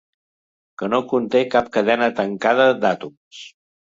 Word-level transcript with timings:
Que 0.81 0.87
no 0.93 0.99
conté 1.11 1.41
cap 1.55 1.69
cadena 1.75 2.07
tancada 2.21 2.65
d'àtoms. 2.87 3.43